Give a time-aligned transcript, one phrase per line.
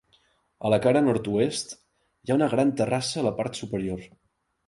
[0.67, 1.75] A la cara nord-oest,
[2.23, 4.09] hi ha una gran terrassa a la part superior.